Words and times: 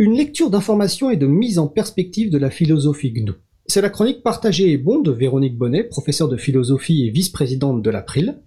Une 0.00 0.14
lecture 0.14 0.48
d'information 0.48 1.10
et 1.10 1.18
de 1.18 1.26
mise 1.26 1.58
en 1.58 1.66
perspective 1.66 2.30
de 2.30 2.38
la 2.38 2.48
philosophie 2.48 3.12
GNU. 3.12 3.32
C'est 3.66 3.82
la 3.82 3.90
chronique 3.90 4.22
partagée 4.22 4.72
et 4.72 4.78
bon 4.78 5.02
de 5.02 5.10
Véronique 5.10 5.58
Bonnet, 5.58 5.84
professeure 5.84 6.30
de 6.30 6.38
philosophie 6.38 7.04
et 7.04 7.10
vice-présidente 7.10 7.82
de 7.82 7.90
l'April. 7.90 8.40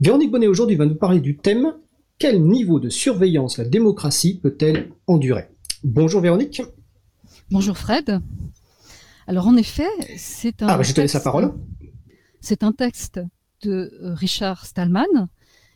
Véronique 0.00 0.30
Bonnet 0.30 0.46
aujourd'hui 0.46 0.76
va 0.76 0.86
nous 0.86 0.94
parler 0.94 1.18
du 1.18 1.36
thème 1.36 1.74
Quel 2.20 2.40
niveau 2.40 2.78
de 2.78 2.88
surveillance 2.88 3.58
la 3.58 3.64
démocratie 3.64 4.38
peut-elle 4.38 4.92
endurer? 5.08 5.48
Bonjour 5.82 6.20
Véronique. 6.20 6.62
Bonjour 7.50 7.76
Fred. 7.76 8.20
Alors 9.26 9.48
en 9.48 9.56
effet, 9.56 9.88
c'est 10.16 10.62
un. 10.62 10.68
Ah, 10.68 10.76
bah, 10.76 10.84
je 10.84 10.94
te 10.94 11.00
laisse 11.00 11.14
la 11.14 11.20
parole. 11.20 11.52
C'est 12.40 12.62
un 12.62 12.70
texte 12.70 13.20
de 13.62 13.90
euh, 14.00 14.14
Richard 14.14 14.66
Stallman 14.66 15.26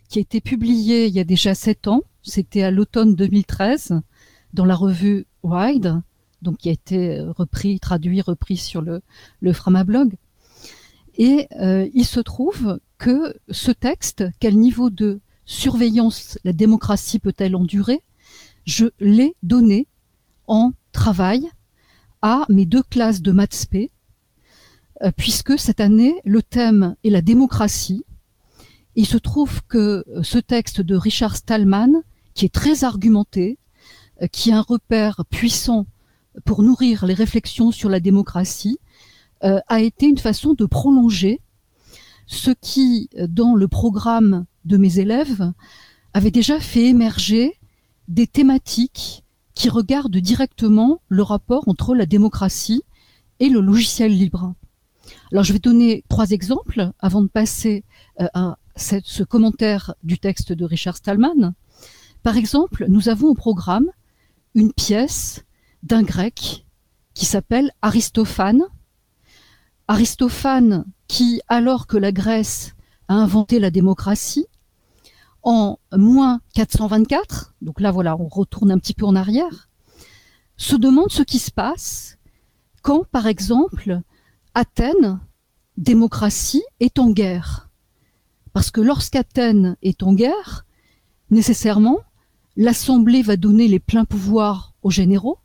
qui 0.09 0.21
a 0.21 0.23
été 0.23 0.41
publié 0.41 1.07
il 1.07 1.15
y 1.15 1.19
a 1.19 1.25
déjà 1.25 1.57
sept 1.57 1.89
ans. 1.89 2.03
C'était 2.23 2.63
à 2.63 2.71
l'automne 2.71 3.17
2013 3.17 4.03
dans 4.53 4.65
la 4.65 4.75
revue 4.75 5.27
Wide, 5.43 6.01
donc 6.43 6.59
qui 6.59 6.69
a 6.69 6.73
été 6.73 7.21
repris, 7.21 7.81
traduit, 7.81 8.21
repris 8.21 8.57
sur 8.57 8.83
le, 8.83 9.03
le 9.41 9.53
Framablog. 9.53 10.17
Et 11.19 11.49
euh, 11.61 11.89
il 11.95 12.05
se 12.05 12.21
trouve 12.21 12.79
que 12.99 13.35
ce 13.51 13.71
texte, 13.71 14.25
quel 14.39 14.59
niveau 14.59 14.91
de 14.91 15.21
surveillance 15.45 16.39
la 16.45 16.53
démocratie 16.53 17.19
peut-elle 17.19 17.57
endurer, 17.57 18.03
je 18.65 18.87
l'ai 19.01 19.35
donné 19.43 19.87
en 20.47 20.73
travail 20.93 21.49
à 22.23 22.45
mes 22.49 22.67
deux 22.67 22.83
classes 22.83 23.23
de 23.23 23.33
maths 23.33 23.69
euh, 25.03 25.11
puisque 25.17 25.59
cette 25.59 25.81
année, 25.81 26.15
le 26.25 26.43
thème 26.43 26.97
est 27.05 27.11
la 27.11 27.23
démocratie. 27.23 28.05
Il 28.95 29.07
se 29.07 29.19
trouve 29.19 29.63
que 29.69 30.05
euh, 30.09 30.23
ce 30.23 30.39
texte 30.39 30.81
de 30.81 30.97
Richard 30.97 31.37
Stallman, 31.37 32.03
qui 32.35 32.47
est 32.47 32.55
très 32.55 32.85
argumenté, 32.85 33.59
euh, 33.59 33.66
qui 34.33 34.51
est 34.51 34.55
un 34.55 34.63
repère 34.63 35.25
puissant 35.31 35.87
pour 36.45 36.63
nourrir 36.63 37.07
les 37.07 37.15
réflexions 37.15 37.71
sur 37.71 37.89
la 37.89 38.01
démocratie, 38.01 38.79
a 39.43 39.81
été 39.81 40.07
une 40.07 40.19
façon 40.19 40.55
de 40.55 40.65
prolonger 40.65 41.41
ce 42.27 42.51
qui, 42.51 43.11
dans 43.29 43.55
le 43.55 43.69
programme 43.69 44.47
de 44.65 44.77
mes 44.77 44.99
élèves, 44.99 45.53
avait 46.15 46.31
déjà 46.31 46.59
fait 46.61 46.87
émerger 46.87 47.59
des 48.09 48.27
thématiques 48.27 49.25
qui 49.55 49.69
regardent 49.69 50.17
directement 50.17 51.01
le 51.09 51.23
rapport 51.23 51.69
entre 51.69 51.95
la 51.95 52.07
démocratie 52.07 52.83
et 53.41 53.49
le 53.49 53.61
logiciel 53.61 54.13
libre. 54.13 54.55
Alors 55.33 55.45
je 55.45 55.53
vais 55.53 55.59
donner 55.59 56.05
trois 56.09 56.31
exemples 56.31 56.91
avant 57.01 57.23
de 57.23 57.29
passer 57.29 57.85
euh, 58.21 58.27
à 58.35 58.57
ce 58.77 59.23
commentaire 59.25 59.95
du 60.03 60.19
texte 60.19 60.53
de 60.53 60.65
Richard 60.65 60.97
Stallman. 60.97 61.55
Par 62.23 62.37
exemple, 62.37 62.87
nous 62.89 63.09
avons 63.09 63.29
au 63.29 63.35
programme 63.35 63.87
une 64.57 64.73
pièce 64.73 65.45
d'un 65.85 66.03
grec 66.03 66.67
qui 67.15 67.27
s'appelle 67.27 67.71
Aristophane. 67.83 68.63
Aristophane 69.87 70.87
qui, 71.07 71.41
alors 71.47 71.87
que 71.87 71.99
la 71.99 72.11
Grèce 72.11 72.75
a 73.07 73.15
inventé 73.15 73.61
la 73.61 73.71
démocratie, 73.71 74.47
en 75.43 75.79
moins 75.93 76.41
424, 76.55 77.55
donc 77.61 77.81
là 77.81 77.93
voilà, 77.93 78.17
on 78.17 78.27
retourne 78.27 78.73
un 78.73 78.79
petit 78.79 78.95
peu 78.95 79.05
en 79.05 79.15
arrière, 79.15 79.69
se 80.57 80.75
demande 80.75 81.13
ce 81.13 81.23
qui 81.23 81.39
se 81.39 81.53
passe 81.53 82.19
quand, 82.83 83.05
par 83.05 83.27
exemple, 83.27 84.01
Athènes, 84.55 85.21
démocratie, 85.77 86.65
est 86.81 86.99
en 86.99 87.11
guerre. 87.11 87.69
Parce 88.55 88.71
que 88.71 88.81
lorsqu'Athènes 88.81 89.77
est 89.83 90.03
en 90.03 90.15
guerre, 90.15 90.65
nécessairement, 91.31 91.99
l'Assemblée 92.57 93.23
va 93.23 93.37
donner 93.37 93.69
les 93.69 93.79
pleins 93.79 94.05
pouvoirs 94.05 94.75
aux 94.83 94.91
généraux, 94.91 95.39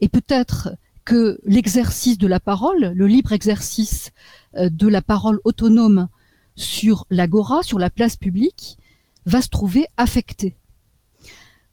et 0.00 0.08
peut-être 0.08 0.70
que 1.04 1.40
l'exercice 1.44 2.18
de 2.18 2.26
la 2.26 2.40
parole, 2.40 2.92
le 2.94 3.06
libre 3.06 3.32
exercice 3.32 4.12
euh, 4.56 4.68
de 4.70 4.86
la 4.86 5.02
parole 5.02 5.40
autonome 5.44 6.08
sur 6.56 7.06
l'agora, 7.10 7.62
sur 7.62 7.78
la 7.78 7.90
place 7.90 8.16
publique, 8.16 8.78
va 9.26 9.42
se 9.42 9.48
trouver 9.48 9.86
affecté. 9.96 10.56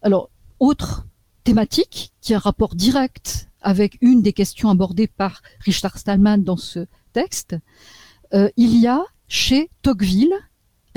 Alors, 0.02 0.30
autre 0.60 1.06
thématique 1.44 2.12
qui 2.22 2.34
a 2.34 2.38
un 2.38 2.40
rapport 2.40 2.76
direct 2.76 3.50
avec 3.62 3.98
une 4.02 4.22
des 4.22 4.34
questions 4.34 4.70
abordées 4.70 5.08
par 5.08 5.42
Richard 5.60 5.98
Stallman 5.98 6.38
dans 6.40 6.58
ce 6.58 6.88
texte, 7.14 7.56
euh, 8.34 8.50
il 8.58 8.78
y 8.78 8.88
a 8.88 9.04
chez 9.28 9.70
Tocqueville, 9.82 10.34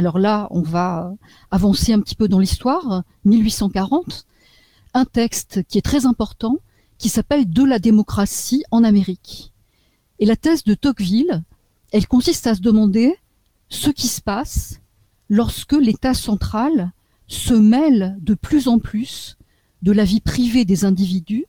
alors 0.01 0.19
là 0.19 0.49
on 0.51 0.63
va 0.63 1.13
avancer 1.51 1.93
un 1.93 2.01
petit 2.01 2.15
peu 2.15 2.27
dans 2.27 2.39
l'histoire, 2.39 3.03
1840, 3.27 4.27
un 4.95 5.05
texte 5.05 5.63
qui 5.69 5.77
est 5.77 5.83
très 5.83 6.07
important 6.07 6.57
qui 6.97 7.11
s'appelle 7.11 7.51
De 7.51 7.65
la 7.65 7.79
démocratie 7.79 8.65
en 8.71 8.83
Amérique. 8.83 9.53
Et 10.19 10.25
la 10.25 10.37
thèse 10.37 10.65
de 10.65 10.73
Tocqueville, 10.73 11.43
elle 11.93 12.07
consiste 12.07 12.47
à 12.47 12.55
se 12.55 12.63
demander 12.63 13.15
ce 13.69 13.91
qui 13.91 14.09
se 14.09 14.23
passe 14.23 14.81
lorsque 15.29 15.75
l'État 15.75 16.15
central 16.15 16.93
se 17.27 17.53
mêle 17.53 18.17
de 18.23 18.33
plus 18.33 18.69
en 18.69 18.79
plus 18.79 19.37
de 19.83 19.93
la 19.93 20.05
vie 20.05 20.21
privée 20.21 20.65
des 20.65 20.87
individus 20.87 21.45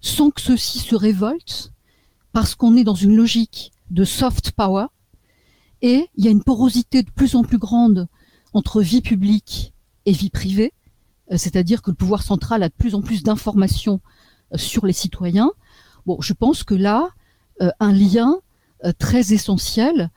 sans 0.00 0.30
que 0.30 0.40
ceux-ci 0.40 0.80
se 0.80 0.96
révoltent 0.96 1.72
parce 2.32 2.56
qu'on 2.56 2.76
est 2.76 2.84
dans 2.84 2.96
une 2.96 3.16
logique 3.16 3.70
de 3.90 4.02
soft 4.02 4.50
power 4.50 4.86
et 5.86 6.10
il 6.16 6.24
y 6.24 6.26
a 6.26 6.32
une 6.32 6.42
porosité 6.42 7.04
de 7.04 7.10
plus 7.12 7.36
en 7.36 7.44
plus 7.44 7.58
grande 7.58 8.08
entre 8.52 8.82
vie 8.82 9.02
publique 9.02 9.72
et 10.04 10.10
vie 10.10 10.30
privée, 10.30 10.72
euh, 11.30 11.36
c'est-à-dire 11.36 11.80
que 11.80 11.92
le 11.92 11.96
pouvoir 11.96 12.24
central 12.24 12.64
a 12.64 12.68
de 12.68 12.74
plus 12.76 12.96
en 12.96 13.02
plus 13.02 13.22
d'informations 13.22 14.00
euh, 14.52 14.58
sur 14.58 14.84
les 14.84 14.92
citoyens. 14.92 15.52
Bon, 16.04 16.20
je 16.20 16.32
pense 16.32 16.64
que 16.64 16.74
là, 16.74 17.10
euh, 17.62 17.70
un 17.78 17.92
lien 17.92 18.40
très 18.98 19.32
essentiel 19.32 20.10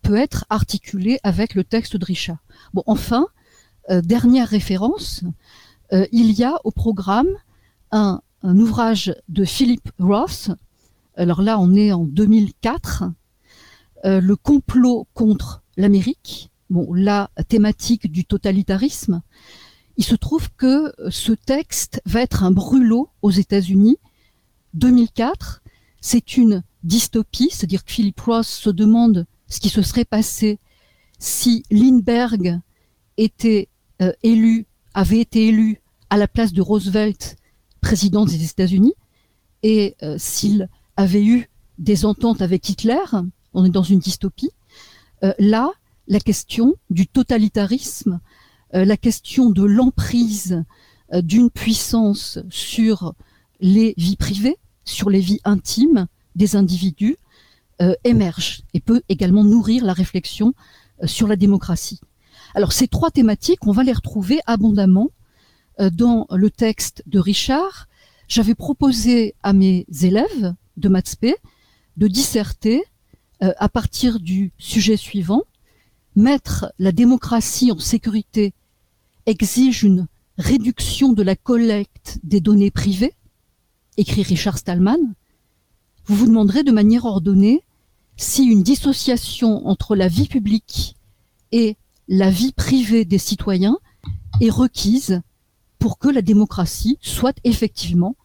peut 0.00 0.16
être 0.16 0.46
articulé 0.48 1.18
avec 1.22 1.54
le 1.54 1.64
texte 1.64 1.98
de 1.98 2.04
Richard. 2.04 2.38
Bon, 2.72 2.82
enfin, 2.86 3.26
dernière 3.90 4.48
référence, 4.48 5.22
il 5.92 6.32
y 6.32 6.42
a 6.42 6.56
au 6.64 6.70
programme 6.70 7.28
un, 7.92 8.20
ouvrage 8.42 9.14
de 9.28 9.44
Philip 9.44 9.92
Roth. 9.98 10.50
Alors 11.14 11.42
là, 11.42 11.60
on 11.60 11.74
est 11.74 11.92
en 11.92 12.04
2004. 12.04 13.04
Euh, 14.04 14.20
le 14.20 14.36
complot 14.36 15.06
contre 15.14 15.62
l'Amérique. 15.76 16.50
La 16.94 17.30
thématique 17.48 18.10
du 18.10 18.24
totalitarisme. 18.24 19.22
Il 19.96 20.04
se 20.04 20.16
trouve 20.16 20.50
que 20.56 20.92
ce 21.10 21.32
texte 21.32 22.02
va 22.04 22.22
être 22.22 22.42
un 22.42 22.50
brûlot 22.50 23.08
aux 23.22 23.30
États-Unis. 23.30 23.98
2004, 24.74 25.62
c'est 26.00 26.36
une 26.36 26.64
dystopie, 26.82 27.50
c'est-à-dire 27.50 27.84
que 27.84 27.92
Philip 27.92 28.18
Roth 28.20 28.44
se 28.44 28.70
demande 28.70 29.26
ce 29.48 29.60
qui 29.60 29.68
se 29.68 29.82
serait 29.82 30.04
passé 30.04 30.58
si 31.18 31.62
Lindbergh 31.70 32.60
était 33.16 33.68
euh, 34.02 34.12
élu, 34.22 34.66
avait 34.92 35.20
été 35.20 35.48
élu 35.48 35.80
à 36.10 36.16
la 36.16 36.28
place 36.28 36.52
de 36.52 36.62
Roosevelt 36.62 37.36
président 37.80 38.26
des 38.26 38.44
États-Unis, 38.44 38.94
et 39.62 39.96
euh, 40.02 40.16
s'il 40.18 40.68
avait 40.96 41.24
eu 41.24 41.48
des 41.78 42.04
ententes 42.04 42.42
avec 42.42 42.68
Hitler, 42.68 43.04
on 43.56 43.64
est 43.64 43.70
dans 43.70 43.82
une 43.82 43.98
dystopie, 43.98 44.52
euh, 45.24 45.32
là, 45.38 45.70
la 46.06 46.20
question 46.20 46.76
du 46.90 47.08
totalitarisme, 47.08 48.20
la 48.72 48.96
question 48.96 49.50
de 49.50 49.64
l'emprise 49.64 50.62
d'une 51.12 51.50
puissance 51.50 52.38
sur 52.50 53.14
les 53.60 53.94
vies 53.96 54.16
privées, 54.16 54.56
sur 54.84 55.08
les 55.08 55.20
vies 55.20 55.40
intimes 55.44 56.06
des 56.34 56.54
individus, 56.54 57.16
émerge 58.04 58.62
et 58.74 58.80
peut 58.80 59.02
également 59.08 59.42
nourrir 59.42 59.84
la 59.84 59.94
réflexion 59.94 60.54
euh, 61.02 61.06
sur 61.06 61.26
la 61.26 61.36
démocratie. 61.36 62.00
Alors 62.54 62.72
ces 62.72 62.88
trois 62.88 63.10
thématiques, 63.10 63.66
on 63.66 63.72
va 63.72 63.82
les 63.82 63.92
retrouver 63.92 64.40
abondamment 64.46 65.10
euh, 65.78 65.90
dans 65.90 66.26
le 66.30 66.50
texte 66.50 67.02
de 67.06 67.18
Richard. 67.18 67.86
J'avais 68.28 68.54
proposé 68.54 69.34
à 69.42 69.52
mes 69.52 69.86
élèves 70.02 70.54
de 70.76 70.88
maths 70.88 71.16
de 71.96 72.08
disserter 72.08 72.82
euh, 73.42 73.52
à 73.58 73.68
partir 73.68 74.20
du 74.20 74.52
sujet 74.58 74.96
suivant. 74.96 75.42
Mettre 76.14 76.72
la 76.78 76.92
démocratie 76.92 77.70
en 77.70 77.78
sécurité 77.78 78.54
exige 79.26 79.82
une 79.82 80.06
réduction 80.38 81.12
de 81.12 81.22
la 81.22 81.36
collecte 81.36 82.18
des 82.22 82.40
données 82.40 82.70
privées, 82.70 83.14
écrit 83.96 84.22
Richard 84.22 84.58
Stallman. 84.58 84.98
Vous 86.06 86.14
vous 86.14 86.26
demanderez 86.26 86.62
de 86.62 86.72
manière 86.72 87.04
ordonnée 87.04 87.64
si 88.16 88.44
une 88.44 88.62
dissociation 88.62 89.66
entre 89.66 89.94
la 89.94 90.08
vie 90.08 90.28
publique 90.28 90.96
et 91.52 91.76
la 92.08 92.30
vie 92.30 92.52
privée 92.52 93.04
des 93.04 93.18
citoyens 93.18 93.76
est 94.40 94.50
requise 94.50 95.20
pour 95.78 95.98
que 95.98 96.08
la 96.08 96.22
démocratie 96.22 96.98
soit 97.02 97.36
effectivement 97.44 98.16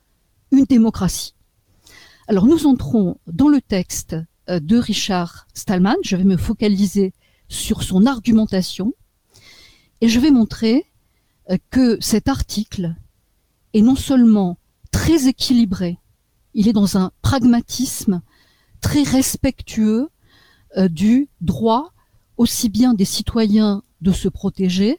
une 0.52 0.66
démocratie. 0.66 1.34
Alors 2.28 2.46
nous 2.46 2.66
entrons 2.66 3.18
dans 3.28 3.50
le 3.50 3.62
texte 3.62 4.16
de 4.59 4.77
Richard 4.77 5.48
Stallman, 5.53 5.95
je 6.03 6.15
vais 6.15 6.24
me 6.24 6.38
focaliser 6.38 7.13
sur 7.48 7.83
son 7.83 8.06
argumentation 8.06 8.94
et 10.01 10.09
je 10.09 10.19
vais 10.19 10.31
montrer 10.31 10.86
euh, 11.50 11.57
que 11.69 11.98
cet 12.01 12.27
article 12.27 12.95
est 13.74 13.81
non 13.81 13.95
seulement 13.95 14.57
très 14.92 15.27
équilibré. 15.27 15.98
Il 16.53 16.68
est 16.68 16.74
dans 16.74 16.98
un 16.98 17.12
pragmatisme 17.21 18.21
très 18.81 19.03
respectueux 19.03 20.09
euh, 20.77 20.88
du 20.88 21.30
droit 21.39 21.94
aussi 22.38 22.69
bien 22.69 22.94
des 22.94 23.06
citoyens 23.06 23.83
de 24.01 24.12
se 24.12 24.27
protéger 24.27 24.97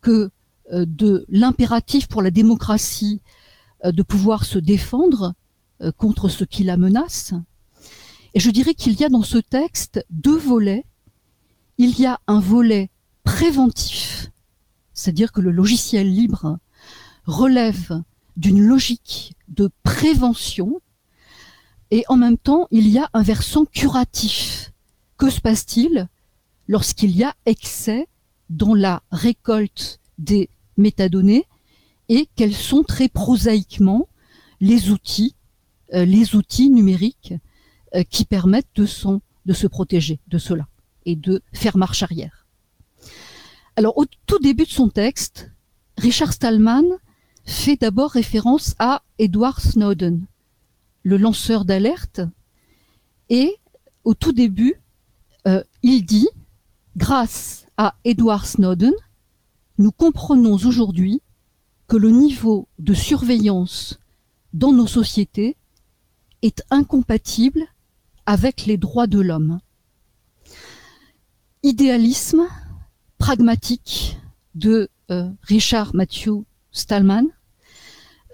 que 0.00 0.30
euh, 0.72 0.84
de 0.86 1.24
l'impératif 1.28 2.06
pour 2.06 2.22
la 2.22 2.30
démocratie 2.30 3.22
euh, 3.84 3.92
de 3.92 4.02
pouvoir 4.02 4.44
se 4.44 4.58
défendre 4.58 5.34
contre 5.98 6.30
ce 6.30 6.44
qui 6.44 6.64
la 6.64 6.78
menace. 6.78 7.34
Et 8.36 8.38
je 8.38 8.50
dirais 8.50 8.74
qu'il 8.74 9.00
y 9.00 9.02
a 9.02 9.08
dans 9.08 9.22
ce 9.22 9.38
texte 9.38 10.04
deux 10.10 10.36
volets. 10.36 10.84
Il 11.78 11.98
y 11.98 12.04
a 12.04 12.20
un 12.26 12.38
volet 12.38 12.90
préventif, 13.24 14.30
c'est-à-dire 14.92 15.32
que 15.32 15.40
le 15.40 15.50
logiciel 15.50 16.12
libre 16.12 16.58
relève 17.24 18.02
d'une 18.36 18.60
logique 18.60 19.32
de 19.48 19.70
prévention 19.84 20.82
et 21.90 22.04
en 22.10 22.18
même 22.18 22.36
temps 22.36 22.68
il 22.70 22.88
y 22.88 22.98
a 22.98 23.08
un 23.14 23.22
versant 23.22 23.64
curatif. 23.64 24.70
Que 25.16 25.30
se 25.30 25.40
passe-t-il 25.40 26.06
lorsqu'il 26.68 27.16
y 27.16 27.24
a 27.24 27.34
excès 27.46 28.06
dans 28.50 28.74
la 28.74 29.02
récolte 29.10 29.98
des 30.18 30.50
métadonnées 30.76 31.46
et 32.10 32.28
quels 32.36 32.54
sont 32.54 32.82
très 32.82 33.08
prosaïquement 33.08 34.08
les 34.60 34.90
outils, 34.90 35.34
euh, 35.94 36.04
les 36.04 36.36
outils 36.36 36.68
numériques 36.68 37.32
qui 38.04 38.24
permettent 38.24 38.66
de 38.76 38.86
se 39.52 39.66
protéger 39.66 40.20
de 40.28 40.38
cela 40.38 40.66
et 41.04 41.16
de 41.16 41.42
faire 41.52 41.76
marche 41.76 42.02
arrière. 42.02 42.46
Alors 43.76 43.96
au 43.98 44.06
tout 44.26 44.38
début 44.38 44.64
de 44.64 44.70
son 44.70 44.88
texte, 44.88 45.50
Richard 45.98 46.32
Stallman 46.32 46.84
fait 47.44 47.76
d'abord 47.76 48.10
référence 48.10 48.74
à 48.78 49.02
Edward 49.18 49.60
Snowden, 49.60 50.26
le 51.02 51.16
lanceur 51.16 51.64
d'alerte, 51.64 52.20
et 53.28 53.56
au 54.04 54.14
tout 54.14 54.32
début, 54.32 54.80
euh, 55.46 55.62
il 55.82 56.04
dit, 56.04 56.28
grâce 56.96 57.66
à 57.76 57.94
Edward 58.04 58.44
Snowden, 58.44 58.92
nous 59.78 59.92
comprenons 59.92 60.54
aujourd'hui 60.54 61.22
que 61.86 61.96
le 61.96 62.10
niveau 62.10 62.68
de 62.78 62.94
surveillance 62.94 63.98
dans 64.52 64.72
nos 64.72 64.86
sociétés 64.86 65.56
est 66.42 66.62
incompatible 66.70 67.62
avec 68.26 68.66
les 68.66 68.76
droits 68.76 69.06
de 69.06 69.20
l'homme. 69.20 69.60
Idéalisme 71.62 72.46
pragmatique 73.18 74.18
de 74.54 74.88
euh, 75.10 75.30
Richard 75.42 75.94
Matthew 75.94 76.44
Stallman 76.72 77.26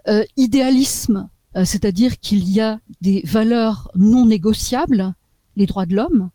euh, 0.09 0.25
idéalisme, 0.37 1.29
euh, 1.57 1.65
c'est-à-dire 1.65 2.19
qu'il 2.19 2.49
y 2.49 2.61
a 2.61 2.81
des 3.01 3.23
valeurs 3.25 3.89
non 3.95 4.27
négociables, 4.27 5.15
les 5.55 5.67
droits 5.67 5.87
de 5.87 5.95
l'homme, 5.95 6.31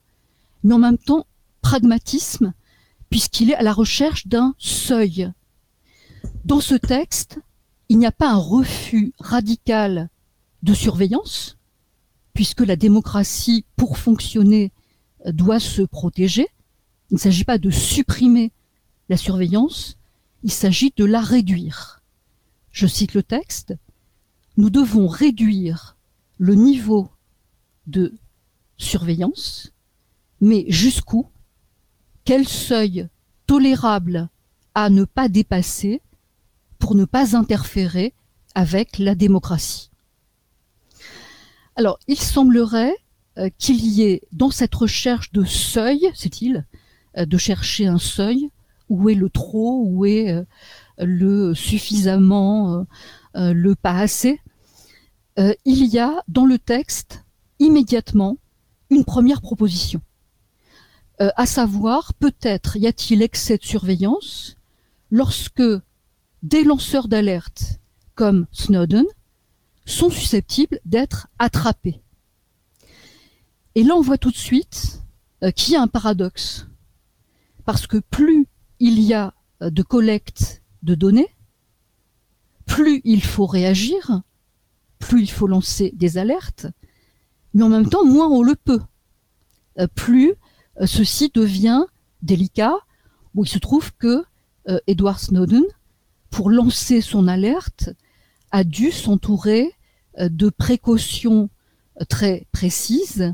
mais 0.63 0.73
en 0.73 0.79
même 0.79 0.97
temps 0.97 1.25
pragmatisme, 1.61 2.53
puisqu'il 3.09 3.51
est 3.51 3.55
à 3.55 3.63
la 3.63 3.73
recherche 3.73 4.27
d'un 4.27 4.55
seuil. 4.57 5.33
Dans 6.45 6.61
ce 6.61 6.75
texte, 6.75 7.39
il 7.89 7.97
n'y 7.97 8.05
a 8.05 8.11
pas 8.11 8.31
un 8.31 8.37
refus 8.37 9.11
radical 9.19 10.09
de 10.63 10.73
surveillance, 10.73 11.56
puisque 12.37 12.61
la 12.61 12.75
démocratie, 12.75 13.65
pour 13.77 13.97
fonctionner, 13.97 14.71
doit 15.25 15.59
se 15.59 15.81
protéger. 15.81 16.45
Il 17.09 17.15
ne 17.15 17.19
s'agit 17.19 17.45
pas 17.45 17.57
de 17.57 17.71
supprimer 17.71 18.51
la 19.09 19.17
surveillance, 19.17 19.97
il 20.43 20.51
s'agit 20.51 20.93
de 20.95 21.03
la 21.03 21.19
réduire. 21.19 22.03
Je 22.69 22.85
cite 22.85 23.15
le 23.15 23.23
texte, 23.23 23.73
nous 24.55 24.69
devons 24.69 25.07
réduire 25.07 25.97
le 26.37 26.53
niveau 26.53 27.09
de 27.87 28.13
surveillance, 28.77 29.71
mais 30.39 30.65
jusqu'où? 30.67 31.25
Quel 32.23 32.47
seuil 32.47 33.07
tolérable 33.47 34.29
à 34.75 34.91
ne 34.91 35.05
pas 35.05 35.27
dépasser 35.27 36.03
pour 36.77 36.93
ne 36.93 37.05
pas 37.05 37.35
interférer 37.35 38.13
avec 38.53 38.99
la 38.99 39.15
démocratie? 39.15 39.89
Alors, 41.77 41.99
il 42.07 42.17
semblerait 42.17 42.95
euh, 43.37 43.49
qu'il 43.59 43.85
y 43.85 44.01
ait 44.01 44.23
dans 44.31 44.49
cette 44.49 44.73
recherche 44.73 45.31
de 45.31 45.43
seuil, 45.43 46.09
c'est-il, 46.15 46.65
euh, 47.17 47.25
de 47.27 47.37
chercher 47.37 47.85
un 47.85 47.99
seuil, 47.99 48.49
où 48.89 49.09
est 49.09 49.15
le 49.15 49.29
trop, 49.29 49.83
où 49.85 50.03
est 50.03 50.31
euh, 50.31 50.43
le 50.97 51.53
suffisamment, 51.53 52.85
le 53.35 53.75
pas 53.75 53.99
assez, 53.99 54.41
il 55.37 55.85
y 55.85 55.99
a 55.99 56.23
dans 56.27 56.47
le 56.47 56.57
texte 56.57 57.23
immédiatement 57.59 58.37
une 58.89 59.05
première 59.05 59.41
proposition. 59.41 60.01
à 61.19 61.45
savoir, 61.45 62.15
peut-être 62.15 62.77
y 62.77 62.87
a-t-il 62.87 63.21
excès 63.21 63.59
de 63.59 63.63
surveillance 63.63 64.57
lorsque 65.11 65.61
des 66.41 66.63
lanceurs 66.63 67.07
d'alerte 67.07 67.79
comme 68.15 68.47
Snowden 68.51 69.05
sont 69.87 70.09
susceptibles 70.09 70.79
d'être 70.85 71.27
attrapés. 71.39 72.01
Et 73.75 73.83
là, 73.83 73.95
on 73.95 74.01
voit 74.01 74.17
tout 74.17 74.31
de 74.31 74.37
suite 74.37 75.01
qu'il 75.55 75.73
y 75.73 75.75
a 75.75 75.81
un 75.81 75.87
paradoxe. 75.87 76.67
Parce 77.65 77.87
que 77.87 77.97
plus 77.97 78.47
il 78.79 78.99
y 78.99 79.13
a 79.13 79.33
de 79.61 79.81
collecte 79.81 80.61
de 80.83 80.95
données, 80.95 81.29
plus 82.65 83.01
il 83.03 83.23
faut 83.23 83.47
réagir, 83.47 84.21
plus 84.99 85.21
il 85.21 85.31
faut 85.31 85.47
lancer 85.47 85.91
des 85.95 86.17
alertes, 86.17 86.67
mais 87.53 87.63
en 87.63 87.69
même 87.69 87.89
temps, 87.89 88.05
moins 88.05 88.29
on 88.29 88.43
le 88.43 88.55
peut. 88.55 88.81
Euh, 89.79 89.87
plus 89.87 90.33
euh, 90.79 90.85
ceci 90.85 91.31
devient 91.33 91.85
délicat, 92.21 92.75
où 93.33 93.45
il 93.45 93.47
se 93.47 93.59
trouve 93.59 93.91
que 93.93 94.23
euh, 94.67 94.79
Edward 94.87 95.19
Snowden, 95.19 95.63
pour 96.29 96.49
lancer 96.49 97.01
son 97.01 97.27
alerte, 97.27 97.89
a 98.51 98.63
dû 98.63 98.91
s'entourer 98.91 99.71
de 100.17 100.49
précautions 100.49 101.49
très 102.09 102.47
précises 102.51 103.33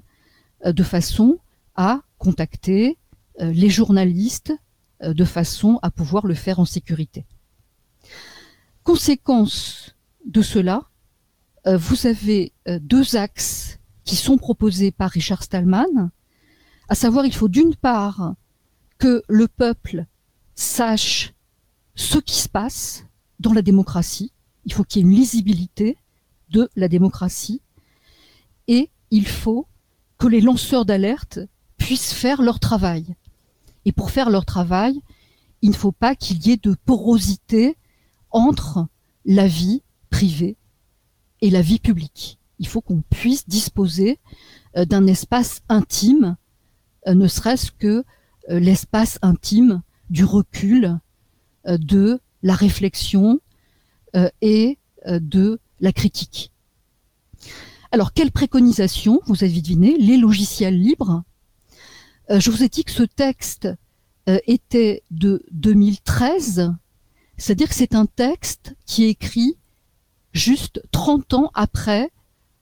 de 0.66 0.84
façon 0.84 1.40
à 1.76 2.02
contacter 2.18 2.98
les 3.40 3.70
journalistes 3.70 4.54
de 5.02 5.26
façon 5.26 5.80
à 5.82 5.92
pouvoir 5.92 6.28
le 6.28 6.34
faire 6.34 6.60
en 6.60 6.66
sécurité. 6.66 7.26
Conséquence 8.84 9.96
de 10.26 10.42
cela, 10.42 10.84
euh, 11.68 11.78
vous 11.78 12.06
avez 12.06 12.52
euh, 12.68 12.80
deux 12.82 13.16
axes 13.16 13.80
qui 14.04 14.18
sont 14.18 14.38
proposés 14.38 14.92
par 14.92 15.10
Richard 15.10 15.44
Stallman, 15.44 16.12
à 16.90 16.96
savoir 16.96 17.26
il 17.26 17.34
faut 17.34 17.48
d'une 17.48 17.76
part 17.76 18.36
que 18.98 19.24
le 19.30 19.48
peuple 19.48 20.06
sache 20.56 21.34
ce 21.96 22.18
qui 22.18 22.36
se 22.36 22.50
passe 22.50 23.06
dans 23.40 23.54
la 23.54 23.62
démocratie, 23.62 24.34
il 24.66 24.74
faut 24.74 24.84
qu'il 24.84 25.02
y 25.02 25.06
ait 25.06 25.10
une 25.10 25.16
lisibilité 25.16 25.98
de 26.54 26.70
la 26.78 26.88
démocratie, 26.88 27.62
et 28.68 28.90
il 29.12 29.28
faut 29.28 29.68
que 30.18 30.28
les 30.28 30.40
lanceurs 30.40 30.86
d'alerte 30.86 31.40
puissent 31.78 32.14
faire 32.14 32.42
leur 32.42 32.60
travail. 32.62 33.16
Et 33.84 33.92
pour 33.92 34.12
faire 34.12 34.30
leur 34.30 34.46
travail, 34.46 35.02
il 35.62 35.72
ne 35.72 35.76
faut 35.76 35.92
pas 35.92 36.16
qu'il 36.16 36.46
y 36.48 36.52
ait 36.52 36.58
de 36.58 36.76
porosité 36.86 37.76
entre 38.32 38.88
la 39.26 39.48
vie 39.48 39.84
privée 40.10 40.56
et 41.42 41.50
la 41.50 41.62
vie 41.62 41.80
publique. 41.80 42.40
Il 42.60 42.68
faut 42.68 42.82
qu'on 42.82 43.02
puisse 43.02 43.48
disposer 43.48 44.20
euh, 44.78 44.86
d'un 44.86 45.08
espace 45.08 45.62
intime, 45.68 46.38
euh, 47.08 47.14
ne 47.14 47.28
serait-ce 47.28 47.72
que 47.72 48.06
euh, 48.50 48.60
l'espace 48.60 49.20
intime 49.22 49.82
du 50.10 50.24
recul, 50.24 51.00
de 51.66 52.20
la 52.42 52.56
réflexion 52.56 53.40
et 54.42 54.78
de 55.08 55.62
la 55.80 55.92
critique. 55.92 56.52
Alors, 57.92 58.14
quelle 58.14 58.32
préconisation 58.32 59.20
Vous 59.28 59.44
avez 59.44 59.62
deviné, 59.62 59.98
les 59.98 60.18
logiciels 60.18 60.80
libres? 60.80 61.24
je 62.30 62.50
vous 62.50 62.64
ai 62.64 62.70
dit 62.70 62.86
que 62.86 62.92
ce 62.92 63.04
texte 63.04 63.68
était 64.28 65.04
de 65.12 65.44
2013 65.52 66.74
c'est-à-dire 67.38 67.70
que 67.70 67.76
c'est 67.76 67.96
un 67.96 68.06
texte 68.06 68.76
qui 68.86 69.06
est 69.06 69.10
écrit 69.10 69.58
juste 70.34 70.82
30 70.92 71.34
ans 71.34 71.52
après 71.54 72.12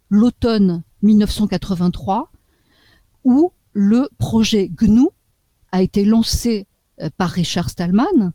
l'automne 0.09 0.83
1983, 1.03 2.31
où 3.23 3.53
le 3.73 4.09
projet 4.17 4.69
GNU 4.69 5.07
a 5.71 5.81
été 5.81 6.03
lancé 6.03 6.67
euh, 7.01 7.09
par 7.17 7.29
Richard 7.29 7.69
Stallman, 7.69 8.33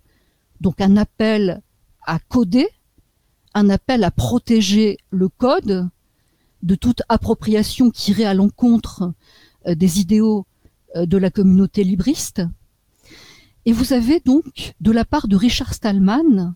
donc 0.61 0.81
un 0.81 0.97
appel 0.97 1.63
à 2.07 2.19
coder, 2.19 2.69
un 3.57 3.71
appel 3.71 4.05
à 4.05 4.11
protéger 4.11 4.99
le 5.11 5.31
code 5.31 5.89
de 6.63 6.75
toute 6.75 7.01
appropriation 7.09 7.91
qui 7.91 8.11
irait 8.11 8.25
à 8.25 8.35
l'encontre 8.35 9.15
euh, 9.67 9.75
des 9.75 9.99
idéaux 9.99 10.47
euh, 10.95 11.07
de 11.07 11.17
la 11.17 11.31
communauté 11.31 11.83
libriste. 11.83 12.43
Et 13.65 13.73
vous 13.73 13.95
avez 13.95 14.21
donc, 14.21 14.75
de 14.83 14.93
la 14.93 15.07
part 15.07 15.27
de 15.27 15.37
Richard 15.37 15.73
Stallman, 15.73 16.55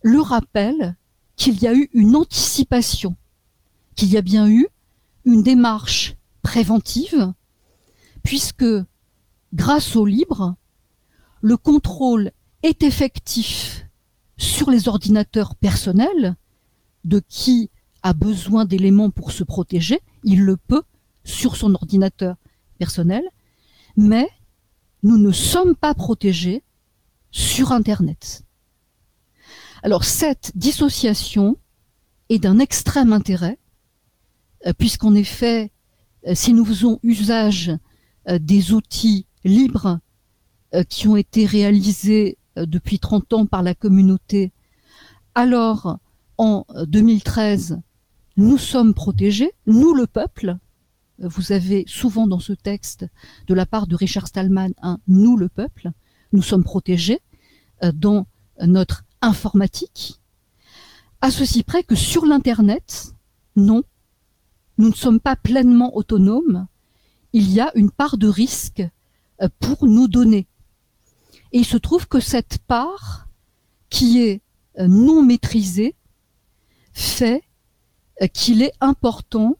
le 0.00 0.20
rappel 0.22 0.96
qu'il 1.36 1.62
y 1.62 1.66
a 1.66 1.74
eu 1.74 1.90
une 1.92 2.16
anticipation, 2.16 3.14
qu'il 3.94 4.08
y 4.08 4.16
a 4.16 4.22
bien 4.22 4.48
eu 4.48 4.68
une 5.26 5.42
démarche 5.42 6.16
préventive, 6.40 7.34
puisque 8.22 8.64
grâce 9.52 9.96
au 9.96 10.06
libre, 10.06 10.54
le 11.42 11.58
contrôle 11.58 12.32
est 12.62 12.82
effectif 12.82 13.71
sur 14.36 14.70
les 14.70 14.88
ordinateurs 14.88 15.54
personnels 15.54 16.36
de 17.04 17.22
qui 17.28 17.70
a 18.02 18.12
besoin 18.12 18.64
d'éléments 18.64 19.10
pour 19.10 19.32
se 19.32 19.44
protéger, 19.44 20.00
il 20.24 20.42
le 20.42 20.56
peut 20.56 20.82
sur 21.24 21.56
son 21.56 21.74
ordinateur 21.74 22.36
personnel, 22.78 23.22
mais 23.96 24.28
nous 25.02 25.18
ne 25.18 25.32
sommes 25.32 25.76
pas 25.76 25.94
protégés 25.94 26.62
sur 27.30 27.72
Internet. 27.72 28.44
Alors 29.82 30.04
cette 30.04 30.52
dissociation 30.54 31.56
est 32.28 32.38
d'un 32.38 32.58
extrême 32.58 33.12
intérêt, 33.12 33.58
euh, 34.66 34.72
puisqu'en 34.76 35.14
effet, 35.14 35.72
euh, 36.26 36.34
si 36.34 36.54
nous 36.54 36.64
faisons 36.64 37.00
usage 37.02 37.72
euh, 38.28 38.38
des 38.38 38.72
outils 38.72 39.26
libres 39.44 39.98
qui 40.88 41.06
ont 41.06 41.16
été 41.16 41.44
réalisés 41.44 42.38
depuis 42.56 42.98
30 42.98 43.32
ans 43.32 43.46
par 43.46 43.62
la 43.62 43.74
communauté, 43.74 44.52
alors 45.34 45.98
en 46.38 46.64
2013, 46.86 47.80
nous 48.36 48.58
sommes 48.58 48.94
protégés, 48.94 49.52
nous 49.66 49.94
le 49.94 50.06
peuple. 50.06 50.56
Vous 51.18 51.52
avez 51.52 51.84
souvent 51.86 52.26
dans 52.26 52.40
ce 52.40 52.52
texte, 52.52 53.06
de 53.46 53.54
la 53.54 53.66
part 53.66 53.86
de 53.86 53.94
Richard 53.94 54.26
Stallman, 54.26 54.70
un 54.82 54.98
nous 55.06 55.36
le 55.36 55.48
peuple. 55.48 55.90
Nous 56.32 56.42
sommes 56.42 56.64
protégés 56.64 57.20
dans 57.94 58.26
notre 58.60 59.04
informatique, 59.22 60.20
à 61.22 61.30
ceci 61.30 61.62
près 61.62 61.84
que 61.84 61.94
sur 61.94 62.26
l'Internet, 62.26 63.14
non, 63.54 63.84
nous 64.76 64.88
ne 64.88 64.94
sommes 64.94 65.20
pas 65.20 65.36
pleinement 65.36 65.96
autonomes, 65.96 66.66
il 67.32 67.50
y 67.50 67.60
a 67.60 67.70
une 67.76 67.92
part 67.92 68.18
de 68.18 68.26
risque 68.26 68.82
euh, 69.40 69.48
pour 69.60 69.86
nos 69.86 70.08
données. 70.08 70.48
Et 71.52 71.58
il 71.58 71.64
se 71.64 71.76
trouve 71.76 72.08
que 72.08 72.20
cette 72.20 72.58
part, 72.66 73.28
qui 73.90 74.22
est 74.22 74.40
euh, 74.78 74.86
non 74.88 75.22
maîtrisée, 75.22 75.94
fait 76.92 77.42
euh, 78.20 78.26
qu'il 78.26 78.62
est 78.62 78.72
important 78.80 79.56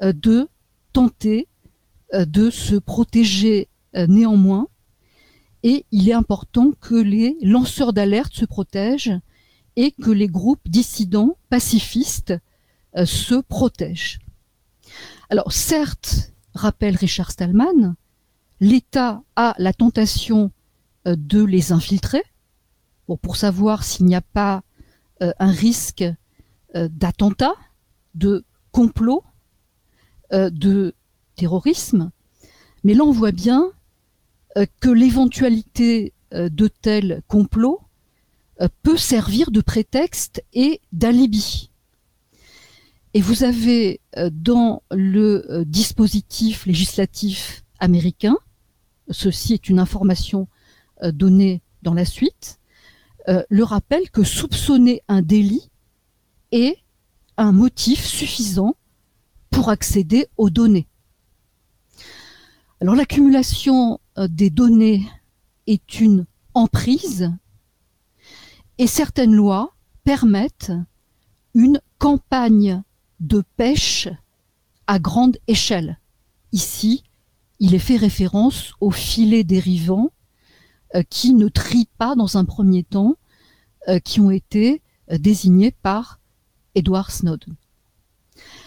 de 0.00 0.48
tenter 0.92 1.48
de 2.12 2.50
se 2.50 2.74
protéger 2.74 3.68
néanmoins 3.94 4.68
et 5.64 5.86
il 5.90 6.10
est 6.10 6.12
important 6.12 6.72
que 6.78 6.94
les 6.94 7.38
lanceurs 7.40 7.94
d'alerte 7.94 8.34
se 8.34 8.44
protègent 8.44 9.18
et 9.76 9.92
que 9.92 10.10
les 10.10 10.28
groupes 10.28 10.68
dissidents 10.68 11.38
pacifistes 11.48 12.34
euh, 12.96 13.06
se 13.06 13.40
protègent. 13.40 14.18
Alors 15.30 15.52
certes, 15.52 16.34
rappelle 16.54 16.96
Richard 16.96 17.30
Stallman, 17.30 17.96
l'État 18.60 19.22
a 19.36 19.54
la 19.58 19.72
tentation 19.72 20.44
euh, 20.44 20.53
de 21.06 21.42
les 21.42 21.72
infiltrer 21.72 22.22
pour 23.22 23.36
savoir 23.36 23.84
s'il 23.84 24.06
n'y 24.06 24.14
a 24.14 24.20
pas 24.20 24.62
euh, 25.22 25.32
un 25.38 25.50
risque 25.50 26.04
d'attentat, 26.74 27.54
de 28.14 28.44
complot, 28.72 29.22
de 30.32 30.94
terrorisme. 31.36 32.10
Mais 32.82 32.94
là, 32.94 33.04
on 33.04 33.12
voit 33.12 33.32
bien 33.32 33.70
euh, 34.56 34.66
que 34.80 34.90
l'éventualité 34.90 36.12
euh, 36.32 36.48
de 36.48 36.68
tels 36.68 37.22
complots 37.26 37.80
euh, 38.60 38.68
peut 38.82 38.96
servir 38.96 39.50
de 39.50 39.60
prétexte 39.60 40.44
et 40.52 40.80
d'alibi. 40.92 41.70
Et 43.14 43.20
vous 43.20 43.44
avez 43.44 44.00
dans 44.32 44.82
le 44.90 45.62
dispositif 45.64 46.66
législatif 46.66 47.62
américain, 47.78 48.36
ceci 49.08 49.52
est 49.52 49.68
une 49.68 49.78
information 49.78 50.48
donnée 51.02 51.62
dans 51.82 51.94
la 51.94 52.04
suite, 52.04 52.58
le 53.26 53.62
rappel 53.62 54.10
que 54.10 54.22
soupçonner 54.22 55.02
un 55.08 55.22
délit 55.22 55.70
est 56.52 56.78
un 57.36 57.52
motif 57.52 58.04
suffisant 58.04 58.76
pour 59.50 59.70
accéder 59.70 60.26
aux 60.36 60.50
données. 60.50 60.86
Alors 62.80 62.96
l'accumulation 62.96 64.00
euh, 64.18 64.28
des 64.28 64.50
données 64.50 65.02
est 65.66 66.00
une 66.00 66.26
emprise 66.54 67.32
et 68.78 68.86
certaines 68.86 69.34
lois 69.34 69.74
permettent 70.04 70.72
une 71.54 71.80
campagne 71.98 72.82
de 73.20 73.42
pêche 73.56 74.08
à 74.86 74.98
grande 74.98 75.38
échelle. 75.46 75.98
Ici, 76.52 77.04
il 77.58 77.74
est 77.74 77.78
fait 77.78 77.96
référence 77.96 78.74
aux 78.80 78.90
filets 78.90 79.44
dérivants 79.44 80.10
euh, 80.10 80.23
qui 81.02 81.34
ne 81.34 81.48
trient 81.48 81.88
pas 81.98 82.14
dans 82.14 82.36
un 82.36 82.44
premier 82.44 82.84
temps, 82.84 83.16
euh, 83.88 83.98
qui 83.98 84.20
ont 84.20 84.30
été 84.30 84.80
désignés 85.10 85.70
par 85.70 86.18
Edward 86.74 87.10
Snowden. 87.10 87.54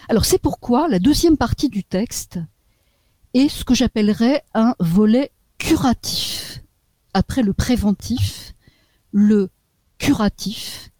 Alors 0.08 0.24
c'est 0.24 0.38
pourquoi 0.38 0.88
la 0.88 0.98
deuxième 0.98 1.36
partie 1.36 1.68
du 1.68 1.84
texte 1.84 2.38
est 3.34 3.48
ce 3.48 3.64
que 3.64 3.74
j'appellerais 3.74 4.44
un 4.54 4.74
volet 4.78 5.32
curatif. 5.58 6.62
Après 7.14 7.42
le 7.42 7.52
préventif, 7.52 8.54
le 9.12 9.50
curatif. 9.98 10.90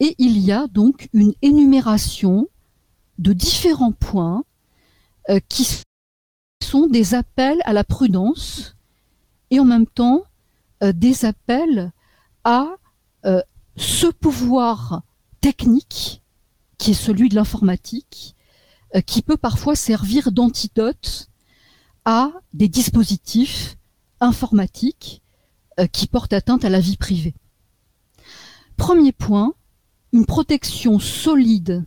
Et 0.00 0.14
il 0.18 0.38
y 0.38 0.52
a 0.52 0.66
donc 0.68 1.08
une 1.12 1.34
énumération 1.42 2.48
de 3.18 3.32
différents 3.32 3.92
points 3.92 4.44
euh, 5.28 5.40
qui 5.48 5.66
sont 6.62 6.86
des 6.86 7.14
appels 7.14 7.60
à 7.64 7.72
la 7.72 7.82
prudence 7.82 8.76
et 9.50 9.58
en 9.58 9.64
même 9.64 9.86
temps 9.86 10.22
euh, 10.22 10.24
des 10.80 11.24
appels 11.24 11.92
à 12.44 12.68
euh, 13.24 13.42
ce 13.76 14.06
pouvoir 14.06 15.02
technique 15.40 16.22
qui 16.78 16.92
est 16.92 16.94
celui 16.94 17.28
de 17.28 17.34
l'informatique, 17.34 18.36
qui 19.04 19.20
peut 19.20 19.36
parfois 19.36 19.74
servir 19.74 20.32
d'antidote 20.32 21.28
à 22.04 22.32
des 22.54 22.68
dispositifs 22.68 23.76
informatiques 24.20 25.22
euh, 25.78 25.86
qui 25.86 26.06
portent 26.06 26.32
atteinte 26.32 26.64
à 26.64 26.70
la 26.70 26.80
vie 26.80 26.96
privée. 26.96 27.34
Premier 28.76 29.12
point, 29.12 29.54
une 30.12 30.26
protection 30.26 30.98
solide 30.98 31.84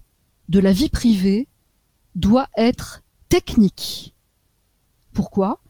de 0.47 0.59
la 0.59 0.71
vie 0.71 0.89
privée 0.89 1.47
doit 2.15 2.47
être 2.55 3.01
technique. 3.29 4.13
Pourquoi? 5.13 5.61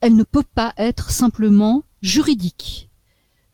Elle 0.00 0.14
ne 0.14 0.22
peut 0.22 0.44
pas 0.54 0.72
être 0.76 1.10
simplement 1.10 1.82
juridique, 2.02 2.90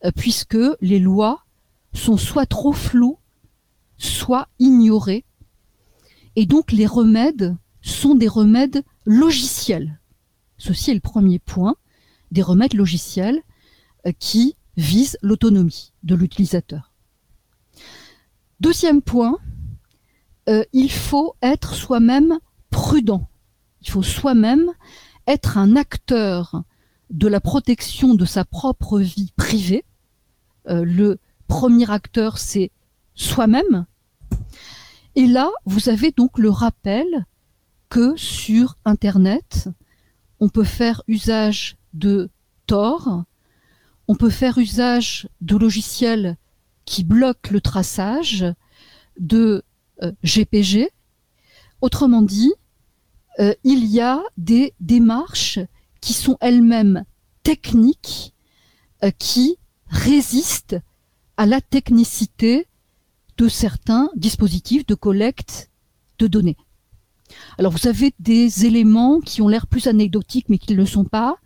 euh, 0.03 0.11
puisque 0.15 0.57
les 0.81 0.99
lois 0.99 1.45
sont 1.93 2.17
soit 2.17 2.45
trop 2.45 2.73
floues, 2.73 3.19
soit 3.97 4.47
ignorées, 4.59 5.25
et 6.35 6.45
donc 6.45 6.71
les 6.71 6.85
remèdes 6.85 7.55
sont 7.81 8.15
des 8.15 8.27
remèdes 8.27 8.83
logiciels. 9.05 9.99
Ceci 10.57 10.91
est 10.91 10.95
le 10.95 10.99
premier 10.99 11.39
point 11.39 11.75
des 12.31 12.41
remèdes 12.41 12.73
logiciels 12.73 13.41
euh, 14.05 14.11
qui 14.19 14.55
visent 14.77 15.17
l'autonomie 15.21 15.93
de 16.03 16.15
l'utilisateur. 16.15 16.91
Deuxième 18.59 19.01
point, 19.01 19.37
euh, 20.49 20.63
il 20.73 20.91
faut 20.91 21.35
être 21.41 21.73
soi-même 21.73 22.39
prudent. 22.69 23.29
Il 23.81 23.89
faut 23.89 24.03
soi-même 24.03 24.71
être 25.27 25.57
un 25.57 25.75
acteur 25.75 26.63
de 27.09 27.27
la 27.27 27.39
protection 27.39 28.15
de 28.15 28.25
sa 28.25 28.45
propre 28.45 28.99
vie 28.99 29.31
privée. 29.35 29.85
Euh, 30.67 30.83
le 30.83 31.19
premier 31.47 31.89
acteur, 31.89 32.37
c'est 32.37 32.71
soi-même. 33.13 33.85
Et 35.15 35.27
là, 35.27 35.49
vous 35.65 35.89
avez 35.89 36.11
donc 36.11 36.37
le 36.37 36.49
rappel 36.49 37.25
que 37.89 38.15
sur 38.17 38.77
Internet, 38.83 39.69
on 40.39 40.49
peut 40.49 40.63
faire 40.63 41.01
usage 41.07 41.77
de 41.93 42.29
Tor, 42.67 43.23
on 44.07 44.15
peut 44.15 44.29
faire 44.29 44.57
usage 44.57 45.29
de 45.41 45.55
logiciels 45.55 46.37
qui 46.83 47.03
bloquent 47.03 47.51
le 47.51 47.61
traçage, 47.61 48.45
de 49.19 49.63
GPG. 50.23 50.83
Euh, 50.83 50.89
Autrement 51.81 52.21
dit, 52.21 52.53
euh, 53.39 53.53
il 53.63 53.85
y 53.85 53.99
a 53.99 54.21
des 54.37 54.73
démarches 54.79 55.59
qui 56.05 56.13
sont 56.13 56.37
elles-mêmes 56.39 57.03
techniques, 57.41 58.35
euh, 59.03 59.09
qui 59.17 59.57
résistent 59.87 60.77
à 61.35 61.47
la 61.47 61.61
technicité 61.61 62.67
de 63.37 63.47
certains 63.47 64.11
dispositifs 64.15 64.85
de 64.85 64.93
collecte 64.93 65.71
de 66.19 66.27
données. 66.27 66.57
Alors 67.57 67.71
vous 67.71 67.87
avez 67.87 68.13
des 68.19 68.67
éléments 68.67 69.19
qui 69.19 69.41
ont 69.41 69.47
l'air 69.47 69.65
plus 69.65 69.87
anecdotiques 69.87 70.47
mais 70.47 70.59
qui 70.59 70.73
ne 70.73 70.77
le 70.77 70.85
sont 70.85 71.05
pas. 71.05 71.37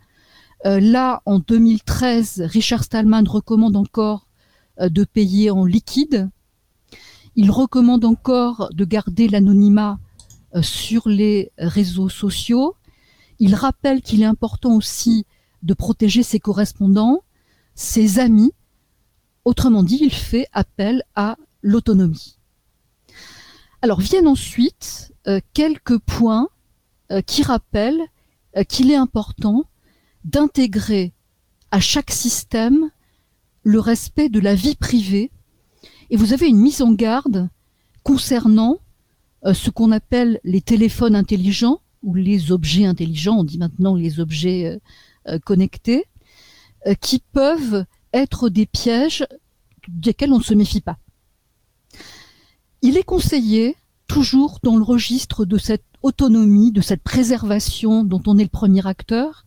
Euh, 0.66 0.78
là, 0.78 1.22
en 1.24 1.38
2013, 1.38 2.42
Richard 2.42 2.84
Stallman 2.84 3.24
recommande 3.26 3.76
encore 3.76 4.26
euh, 4.78 4.90
de 4.90 5.04
payer 5.04 5.50
en 5.50 5.64
liquide. 5.64 6.28
Il 7.34 7.50
recommande 7.50 8.04
encore 8.04 8.68
de 8.74 8.84
garder 8.84 9.26
l'anonymat 9.26 9.98
sur 10.62 11.08
les 11.08 11.50
réseaux 11.56 12.08
sociaux. 12.08 12.74
Il 13.40 13.54
rappelle 13.54 14.02
qu'il 14.02 14.22
est 14.22 14.26
important 14.26 14.76
aussi 14.76 15.26
de 15.62 15.74
protéger 15.74 16.22
ses 16.22 16.38
correspondants, 16.38 17.24
ses 17.74 18.18
amis. 18.18 18.52
Autrement 19.44 19.82
dit, 19.82 19.98
il 20.00 20.12
fait 20.12 20.46
appel 20.52 21.02
à 21.16 21.36
l'autonomie. 21.62 22.38
Alors 23.82 24.00
viennent 24.00 24.28
ensuite 24.28 25.12
euh, 25.26 25.40
quelques 25.54 25.98
points 25.98 26.48
euh, 27.10 27.22
qui 27.22 27.42
rappellent 27.42 28.02
qu'il 28.68 28.90
est 28.90 28.96
important 28.96 29.64
d'intégrer 30.24 31.12
à 31.70 31.80
chaque 31.80 32.10
système 32.10 32.90
le 33.62 33.80
respect 33.80 34.28
de 34.28 34.40
la 34.40 34.54
vie 34.54 34.74
privée. 34.74 35.30
Et 36.10 36.16
vous 36.16 36.32
avez 36.32 36.48
une 36.48 36.58
mise 36.58 36.82
en 36.82 36.92
garde 36.92 37.48
concernant 38.02 38.80
euh, 39.46 39.54
ce 39.54 39.70
qu'on 39.70 39.92
appelle 39.92 40.40
les 40.44 40.60
téléphones 40.60 41.14
intelligents 41.14 41.80
ou 42.02 42.14
les 42.14 42.52
objets 42.52 42.86
intelligents, 42.86 43.38
on 43.38 43.44
dit 43.44 43.58
maintenant 43.58 43.94
les 43.94 44.20
objets 44.20 44.66
euh, 44.66 44.78
euh, 45.28 45.38
connectés, 45.38 46.04
qui 47.02 47.22
peuvent 47.32 47.84
être 48.14 48.48
des 48.48 48.64
pièges 48.64 49.26
desquels 49.86 50.32
on 50.32 50.38
ne 50.38 50.42
se 50.42 50.54
méfie 50.54 50.80
pas. 50.80 50.96
Il 52.80 52.96
est 52.96 53.02
conseillé, 53.02 53.76
toujours 54.06 54.60
dans 54.62 54.76
le 54.76 54.82
registre 54.82 55.44
de 55.44 55.58
cette 55.58 55.84
autonomie, 56.02 56.72
de 56.72 56.80
cette 56.80 57.02
préservation 57.02 58.02
dont 58.02 58.22
on 58.26 58.38
est 58.38 58.44
le 58.44 58.48
premier 58.48 58.86
acteur, 58.86 59.44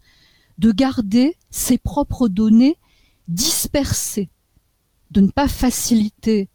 de 0.59 0.71
garder 0.71 1.35
ses 1.49 1.77
propres 1.77 2.27
données 2.27 2.77
dispersées, 3.27 4.29
de 5.11 5.21
ne 5.21 5.31
pas 5.31 5.47
faciliter 5.47 6.49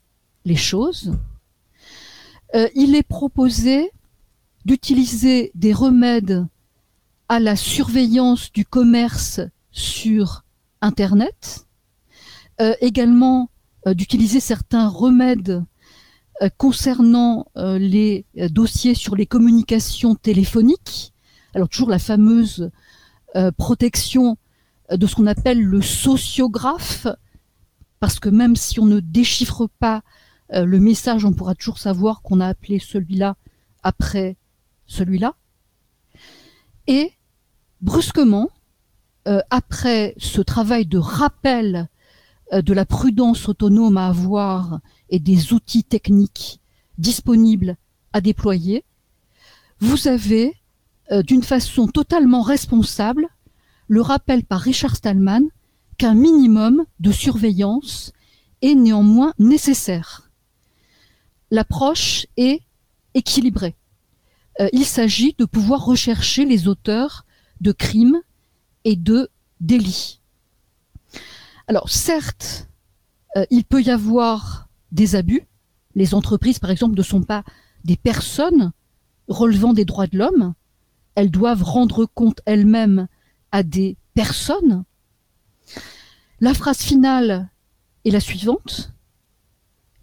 les 0.44 0.56
choses. 0.56 1.12
Euh, 2.54 2.68
il 2.74 2.94
est 2.94 3.02
proposé 3.02 3.90
d'utiliser 4.68 5.50
des 5.54 5.72
remèdes 5.72 6.46
à 7.28 7.40
la 7.40 7.56
surveillance 7.56 8.52
du 8.52 8.64
commerce 8.64 9.40
sur 9.72 10.44
Internet, 10.82 11.66
euh, 12.60 12.74
également 12.80 13.50
euh, 13.86 13.94
d'utiliser 13.94 14.40
certains 14.40 14.88
remèdes 14.88 15.64
concernant 16.56 17.46
les 17.56 18.24
dossiers 18.36 18.94
sur 18.94 19.16
les 19.16 19.26
communications 19.26 20.14
téléphoniques. 20.14 21.12
Alors 21.52 21.68
toujours 21.68 21.90
la 21.90 21.98
fameuse 21.98 22.70
protection 23.56 24.38
de 24.88 25.04
ce 25.04 25.16
qu'on 25.16 25.26
appelle 25.26 25.60
le 25.60 25.82
sociographe, 25.82 27.08
parce 27.98 28.20
que 28.20 28.28
même 28.28 28.54
si 28.54 28.78
on 28.78 28.86
ne 28.86 29.00
déchiffre 29.00 29.68
pas 29.80 30.02
euh, 30.52 30.64
le 30.64 30.80
message, 30.80 31.24
on 31.24 31.32
pourra 31.32 31.54
toujours 31.54 31.78
savoir 31.78 32.22
qu'on 32.22 32.40
a 32.40 32.46
appelé 32.46 32.78
celui-là 32.78 33.36
après 33.82 34.36
celui-là. 34.88 35.36
Et 36.88 37.12
brusquement, 37.80 38.50
euh, 39.28 39.40
après 39.50 40.14
ce 40.18 40.40
travail 40.40 40.86
de 40.86 40.98
rappel 40.98 41.88
euh, 42.52 42.62
de 42.62 42.72
la 42.72 42.84
prudence 42.84 43.48
autonome 43.48 43.96
à 43.96 44.08
avoir 44.08 44.80
et 45.10 45.20
des 45.20 45.52
outils 45.52 45.84
techniques 45.84 46.60
disponibles 46.98 47.76
à 48.12 48.20
déployer, 48.20 48.84
vous 49.78 50.08
avez, 50.08 50.54
d'une 51.24 51.44
façon 51.44 51.86
totalement 51.86 52.42
responsable, 52.42 53.28
le 53.86 54.02
rappel 54.02 54.44
par 54.44 54.60
Richard 54.60 54.96
Stallman 54.96 55.42
qu'un 55.98 56.14
minimum 56.14 56.84
de 57.00 57.12
surveillance 57.12 58.12
est 58.62 58.74
néanmoins 58.74 59.34
nécessaire. 59.38 60.30
L'approche 61.50 62.26
est 62.36 62.60
équilibrée. 63.14 63.74
Euh, 64.60 64.68
il 64.72 64.84
s'agit 64.84 65.34
de 65.38 65.44
pouvoir 65.44 65.84
rechercher 65.84 66.44
les 66.44 66.68
auteurs 66.68 67.24
de 67.60 67.72
crimes 67.72 68.20
et 68.84 68.96
de 68.96 69.28
délits. 69.60 70.20
Alors 71.66 71.90
certes, 71.90 72.68
euh, 73.36 73.44
il 73.50 73.64
peut 73.64 73.82
y 73.82 73.90
avoir 73.90 74.68
des 74.90 75.16
abus. 75.16 75.46
Les 75.94 76.14
entreprises, 76.14 76.58
par 76.58 76.70
exemple, 76.70 76.96
ne 76.96 77.02
sont 77.02 77.22
pas 77.22 77.44
des 77.84 77.96
personnes 77.96 78.72
relevant 79.28 79.72
des 79.72 79.84
droits 79.84 80.06
de 80.06 80.18
l'homme. 80.18 80.54
Elles 81.14 81.30
doivent 81.30 81.62
rendre 81.62 82.06
compte 82.06 82.40
elles-mêmes 82.46 83.08
à 83.52 83.62
des 83.62 83.96
personnes. 84.14 84.84
La 86.40 86.54
phrase 86.54 86.78
finale 86.78 87.50
est 88.04 88.10
la 88.10 88.20
suivante. 88.20 88.92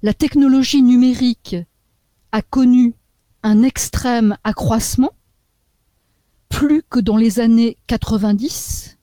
La 0.01 0.13
technologie 0.13 0.81
numérique 0.81 1.55
a 2.31 2.41
connu 2.41 2.93
un 3.45 3.61
extrême 3.61 4.37
accroissement, 4.43 5.13
plus 6.49 6.81
que 6.81 6.99
dans 6.99 7.15
les 7.15 7.39
années 7.39 7.77
90, 7.85 8.97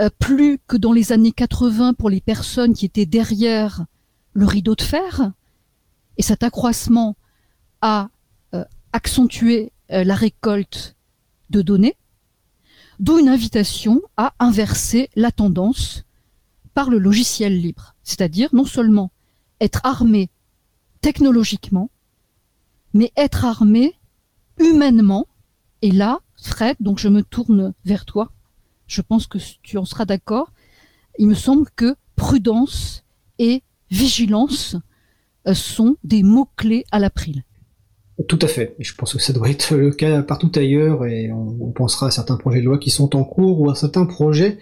euh, 0.00 0.08
plus 0.18 0.58
que 0.66 0.78
dans 0.78 0.94
les 0.94 1.12
années 1.12 1.32
80 1.32 1.92
pour 1.92 2.08
les 2.08 2.22
personnes 2.22 2.72
qui 2.72 2.86
étaient 2.86 3.04
derrière 3.04 3.84
le 4.32 4.46
rideau 4.46 4.74
de 4.74 4.80
fer, 4.80 5.32
et 6.16 6.22
cet 6.22 6.42
accroissement 6.42 7.14
a 7.82 8.08
euh, 8.54 8.64
accentué 8.94 9.70
euh, 9.90 10.02
la 10.02 10.14
récolte 10.14 10.96
de 11.50 11.60
données. 11.60 11.96
D'où 13.00 13.18
une 13.18 13.28
invitation 13.28 14.00
à 14.16 14.32
inverser 14.38 15.10
la 15.14 15.30
tendance 15.30 16.04
par 16.72 16.88
le 16.88 16.96
logiciel 16.96 17.60
libre, 17.60 17.94
c'est-à-dire 18.02 18.48
non 18.54 18.64
seulement 18.64 19.10
être 19.60 19.82
armé 19.84 20.30
technologiquement, 21.02 21.90
mais 22.92 23.12
être 23.16 23.44
armé 23.44 23.94
humainement. 24.58 25.26
Et 25.82 25.90
là, 25.90 26.20
Fred, 26.36 26.76
donc 26.80 26.98
je 26.98 27.08
me 27.08 27.22
tourne 27.22 27.74
vers 27.84 28.04
toi. 28.04 28.32
Je 28.86 29.02
pense 29.02 29.26
que 29.26 29.38
tu 29.62 29.78
en 29.78 29.84
seras 29.84 30.04
d'accord. 30.04 30.52
Il 31.18 31.28
me 31.28 31.34
semble 31.34 31.68
que 31.76 31.96
prudence 32.16 33.04
et 33.38 33.62
vigilance 33.90 34.76
euh, 35.46 35.54
sont 35.54 35.96
des 36.04 36.22
mots-clés 36.22 36.84
à 36.90 36.98
l'April. 36.98 37.44
Tout 38.28 38.38
à 38.42 38.46
fait. 38.48 38.74
Je 38.78 38.92
pense 38.94 39.14
que 39.14 39.22
ça 39.22 39.32
doit 39.32 39.48
être 39.48 39.74
le 39.74 39.90
cas 39.92 40.22
partout 40.22 40.50
ailleurs 40.56 41.06
et 41.06 41.30
on, 41.32 41.70
pensera 41.70 42.08
à 42.08 42.10
certains 42.10 42.36
projets 42.36 42.60
de 42.60 42.66
loi 42.66 42.78
qui 42.78 42.90
sont 42.90 43.16
en 43.16 43.24
cours 43.24 43.60
ou 43.60 43.70
à 43.70 43.74
certains 43.74 44.04
projets 44.04 44.58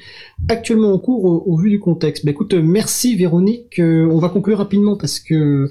actuellement 0.48 0.92
en 0.92 0.98
cours 0.98 1.24
au, 1.24 1.56
vu 1.56 1.70
du 1.70 1.80
contexte. 1.80 2.24
Bah, 2.24 2.30
écoute, 2.30 2.54
merci 2.54 3.16
Véronique. 3.16 3.80
Euh, 3.80 4.06
on 4.10 4.18
va 4.18 4.28
conclure 4.28 4.58
rapidement 4.58 4.96
parce 4.96 5.18
que 5.18 5.68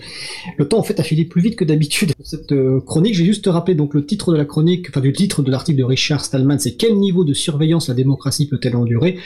le 0.58 0.68
temps 0.68 0.80
en 0.80 0.84
fait 0.84 1.00
a 1.00 1.04
filé 1.04 1.26
plus 1.26 1.42
vite 1.42 1.56
que 1.56 1.64
d'habitude 1.64 2.12
cette 2.24 2.52
euh, 2.52 2.82
chronique. 2.82 3.14
J'ai 3.14 3.24
juste 3.24 3.46
te 3.46 3.50
rappeler 3.50 3.76
donc 3.76 3.94
le 3.94 4.06
titre 4.06 4.32
de 4.32 4.38
la 4.38 4.46
chronique, 4.46 4.88
enfin 4.90 5.00
du 5.00 5.14
titre 5.14 5.42
de 5.42 5.50
l'article 5.52 5.78
de 5.78 5.84
Richard 5.84 6.26
Stallman, 6.26 6.60
c'est 6.60 6.76
quel 6.76 6.98
niveau 6.98 7.24
de 7.24 7.34
surveillance 7.34 7.88
la 7.88 7.94
démocratie 7.94 8.48
peut-elle 8.48 8.76
endurer? 8.76 9.18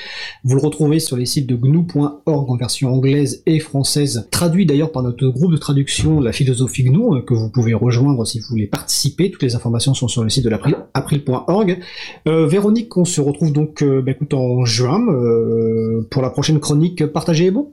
Vous 0.43 0.55
le 0.55 0.61
retrouvez 0.61 0.99
sur 0.99 1.17
les 1.17 1.25
sites 1.25 1.47
de 1.47 1.55
gnu.org 1.55 2.51
en 2.51 2.55
version 2.57 2.93
anglaise 2.93 3.41
et 3.45 3.59
française, 3.59 4.27
traduit 4.29 4.65
d'ailleurs 4.65 4.91
par 4.91 5.01
notre 5.01 5.27
groupe 5.27 5.51
de 5.51 5.57
traduction 5.57 6.19
La 6.19 6.31
philosophie 6.31 6.83
GNU 6.83 7.15
euh, 7.15 7.21
que 7.21 7.33
vous 7.33 7.49
pouvez 7.49 7.73
rejoindre 7.73 8.27
si 8.27 8.39
vous 8.39 8.50
voulez 8.51 8.67
participer. 8.67 9.31
Toutes 9.31 9.43
les 9.43 9.55
informations 9.55 9.93
sont 9.93 10.07
sur 10.07 10.23
le 10.23 10.29
site 10.29 10.43
de 10.43 10.49
l'April, 10.49 10.75
april.org. 10.93 11.79
Euh, 12.27 12.45
Véronique, 12.47 12.95
on 12.97 13.05
se 13.05 13.21
retrouve 13.21 13.51
donc 13.51 13.81
euh, 13.81 14.01
bah, 14.01 14.11
écoute, 14.11 14.33
en 14.33 14.65
juin 14.65 15.01
euh, 15.09 16.07
pour 16.09 16.21
la 16.21 16.29
prochaine 16.29 16.59
chronique 16.59 17.05
Partagez 17.05 17.45
et 17.45 17.51
bon 17.51 17.71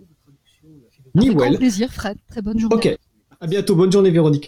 Avec 1.17 1.35
grand 1.35 1.55
plaisir, 1.55 1.93
Fred. 1.93 2.17
Très 2.31 2.43
bonne 2.43 2.59
journée. 2.59 2.75
Ok. 2.75 2.99
À 3.41 3.47
bientôt. 3.47 3.77
Bonne 3.77 3.93
journée, 3.93 4.11
Véronique. 4.11 4.47